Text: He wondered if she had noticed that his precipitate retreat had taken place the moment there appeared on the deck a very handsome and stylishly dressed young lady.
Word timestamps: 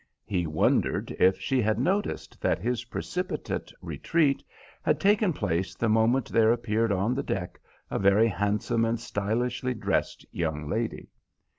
He 0.25 0.47
wondered 0.47 1.11
if 1.19 1.39
she 1.39 1.61
had 1.61 1.77
noticed 1.77 2.41
that 2.41 2.57
his 2.57 2.85
precipitate 2.85 3.71
retreat 3.83 4.41
had 4.81 4.99
taken 4.99 5.31
place 5.31 5.75
the 5.75 5.89
moment 5.89 6.29
there 6.29 6.51
appeared 6.51 6.91
on 6.91 7.13
the 7.13 7.21
deck 7.21 7.59
a 7.91 7.99
very 7.99 8.27
handsome 8.27 8.83
and 8.83 8.99
stylishly 8.99 9.75
dressed 9.75 10.25
young 10.31 10.67
lady. 10.67 11.11